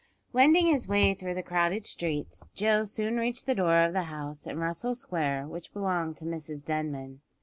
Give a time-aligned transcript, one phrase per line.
[0.33, 4.47] Wending his way through the crowded streets, Joe soon reached the door of the house
[4.47, 7.21] in Russell Square which belonged to Mrs Denman.